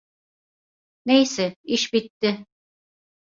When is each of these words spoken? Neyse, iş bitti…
Neyse, 1.05 1.55
iş 1.63 1.93
bitti… 1.93 2.45